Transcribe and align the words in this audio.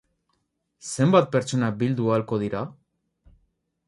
Zenbat 0.91 1.29
pertsona 1.35 1.69
bildu 1.83 2.07
ahalko 2.13 2.39
dira? 2.45 2.63